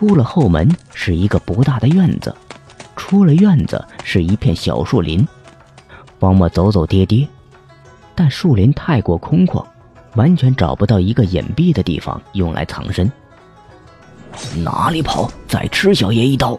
[0.00, 2.34] 出了后门是一个不大的院子，
[2.96, 5.28] 出了院子是一片小树林。
[6.18, 7.28] 方墨走走跌跌，
[8.14, 9.62] 但树林太过空旷，
[10.14, 13.12] 完全找不到一个隐蔽的地方用来藏身。
[14.64, 15.30] 哪里跑？
[15.46, 16.58] 再吃小爷一刀！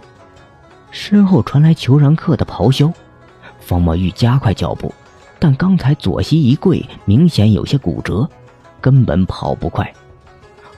[0.92, 2.94] 身后传来裘然客的咆哮，
[3.60, 4.94] 方墨欲加快脚步，
[5.40, 8.30] 但刚才左膝一跪，明显有些骨折，
[8.80, 9.92] 根本跑不快。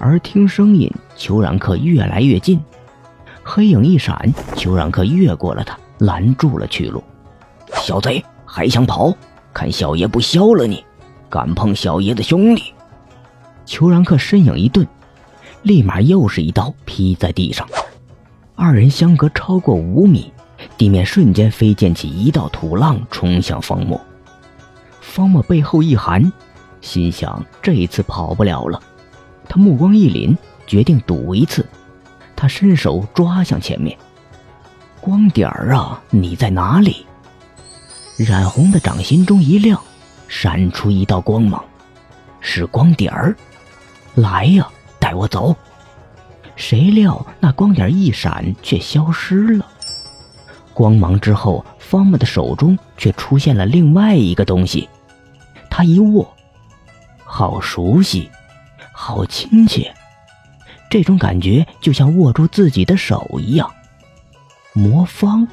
[0.06, 2.60] 而听声音，裘然客越来越近，
[3.42, 7.02] 黑影一闪，裘然客越过了他，拦住了去路。
[7.76, 9.16] 小贼还想跑？
[9.54, 10.84] 看小爷不削了你！
[11.30, 12.74] 敢碰小爷的兄弟！
[13.66, 14.86] 裘然客身影一顿，
[15.62, 17.66] 立马又是一刀劈在地上。
[18.56, 20.34] 二人相隔超过五米，
[20.78, 23.98] 地面瞬间飞溅起一道土浪，冲向方墨。
[25.00, 26.30] 方墨背后一寒，
[26.82, 28.78] 心想这一次跑不了了。
[29.48, 31.66] 他目光一凛，决定赌一次。
[32.36, 33.98] 他伸手抓向前面。
[35.00, 37.06] 光点儿啊，你在哪里？
[38.18, 39.80] 冉红的掌心中一亮，
[40.28, 41.64] 闪出一道光芒，
[42.40, 43.36] 是光点儿。
[44.16, 44.68] 来呀，
[45.00, 45.56] 带我走。
[46.56, 49.66] 谁料那光点一闪，却消失了。
[50.74, 54.88] 光芒之后，方木的手中却出现了另外一个东西。
[55.70, 56.32] 他一握，
[57.24, 58.30] 好熟悉，
[58.94, 59.94] 好亲切，
[60.90, 63.70] 这种感觉就像握住自己的手一样。
[64.74, 65.48] 魔方，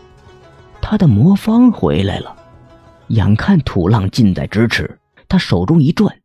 [0.80, 2.36] 他的魔方回来了。
[3.08, 6.20] 眼看土浪近在咫尺，他手中一转，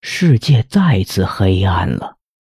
[0.00, 2.15] 世界再次黑暗了。